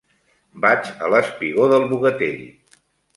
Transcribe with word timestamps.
Vaig 0.63 0.87
al 1.07 1.17
espigó 1.19 1.67
del 1.73 1.85
Bogatell. 1.91 2.41